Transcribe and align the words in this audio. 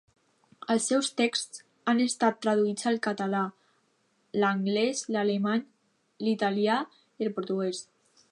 Els 0.75 0.85
seus 0.91 1.09
texts 1.19 1.59
han 1.91 1.99
estat 2.05 2.39
traduïts 2.45 2.87
al 2.91 2.97
català, 3.07 3.43
l'anglès, 4.43 5.05
l'alemany, 5.17 5.63
l'italià 6.29 6.79
i 6.97 7.29
el 7.29 7.35
portuguès. 7.37 7.83